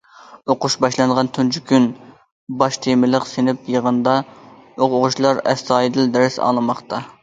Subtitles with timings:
[0.53, 1.85] «ئوقۇش باشلانغان تۇنجى كۈن»
[2.63, 7.09] باش تېمىلىق سىنىپ يىغىنىدا، ئوقۇغۇچىلار ئەستايىدىل دەرس ئاڭلىماقتا.